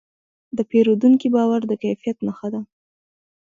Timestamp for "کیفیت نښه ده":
1.83-2.61